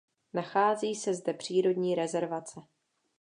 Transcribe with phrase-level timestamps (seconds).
[0.33, 2.61] Nachází se zde přírodní rezervace.